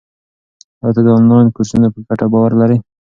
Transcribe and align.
آیا 0.83 0.93
ته 0.95 1.01
د 1.05 1.07
انلاین 1.17 1.47
کورسونو 1.55 1.87
په 1.93 1.99
ګټه 2.07 2.25
باور 2.33 2.51
لرې؟ 2.61 2.77